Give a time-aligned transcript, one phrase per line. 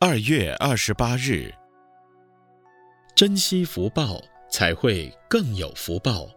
[0.00, 1.52] 二月二十八日，
[3.16, 6.28] 珍惜福报，才会更有福报；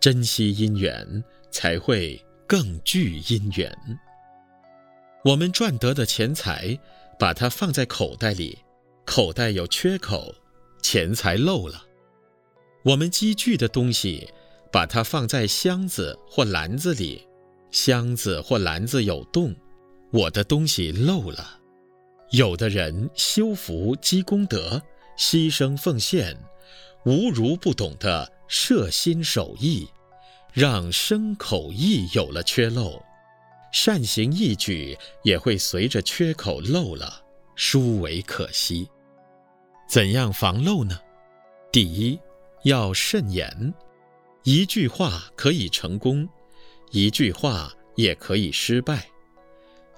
[0.00, 1.22] 珍惜因缘，
[1.52, 3.72] 才会更聚因缘。
[5.24, 6.76] 我们赚得的钱财，
[7.16, 8.58] 把它放在口袋里，
[9.06, 10.34] 口袋有缺口，
[10.82, 11.82] 钱财漏了；
[12.82, 14.28] 我们积聚的东西，
[14.72, 17.24] 把它放在箱子或篮子里，
[17.70, 19.54] 箱子或篮子有洞，
[20.10, 21.59] 我的东西漏了。
[22.30, 24.80] 有的人修福积功德，
[25.18, 26.36] 牺牲奉献，
[27.04, 29.88] 无如不懂得摄心守意，
[30.52, 33.02] 让身口意有了缺漏，
[33.72, 37.20] 善行义举也会随着缺口漏了，
[37.56, 38.88] 殊为可惜。
[39.88, 41.00] 怎样防漏呢？
[41.72, 42.18] 第一，
[42.62, 43.74] 要慎言。
[44.44, 46.28] 一句话可以成功，
[46.92, 49.04] 一句话也可以失败。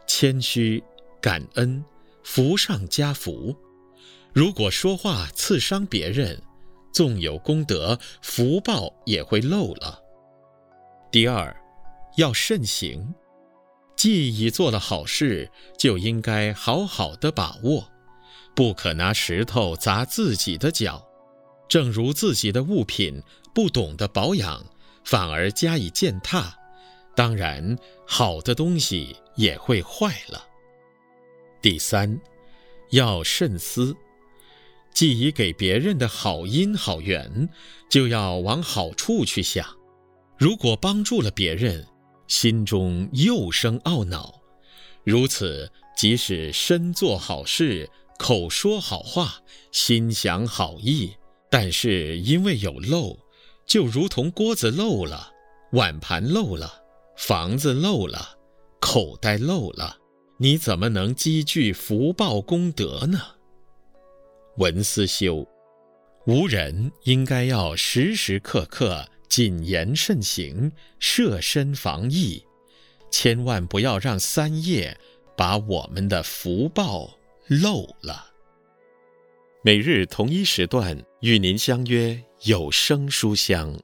[0.07, 0.83] 谦虚、
[1.21, 1.85] 感恩、
[2.25, 3.57] 福上加福。
[4.33, 6.41] 如果说话刺伤别人，
[6.93, 9.99] 纵有功德，福报也会漏了。
[11.11, 11.55] 第二，
[12.17, 13.15] 要慎行。
[13.95, 17.89] 既已做了好事，就应该好好的把握，
[18.55, 21.07] 不可拿石头砸自己的脚。
[21.69, 23.23] 正如自己的物品
[23.55, 24.65] 不懂得保养，
[25.05, 26.55] 反而加以践踏，
[27.15, 30.43] 当然好的东西也会坏了。
[31.63, 32.21] 第三，
[32.91, 33.97] 要慎思，
[34.93, 37.49] 既已给别人的好因好缘，
[37.89, 39.65] 就要往好处去想。
[40.37, 41.87] 如果帮助了别人，
[42.27, 44.43] 心中又生懊恼，
[45.05, 49.37] 如此即使身做好事，口说好话，
[49.71, 51.13] 心想好意。
[51.49, 53.17] 但是因为有漏，
[53.67, 55.31] 就如同锅子漏了，
[55.73, 56.83] 碗盘漏了，
[57.17, 58.37] 房子漏了，
[58.81, 59.99] 口袋漏了，
[60.43, 63.21] 你怎么能积聚福报功德呢？
[64.57, 65.47] 文思修，
[66.27, 72.45] 吾人应该要时时刻刻谨言慎行，设身防意，
[73.09, 74.99] 千万不要让三业
[75.37, 77.09] 把我们的福报
[77.47, 78.27] 漏了。
[79.63, 83.79] 每日同一时段与您相约有声书香。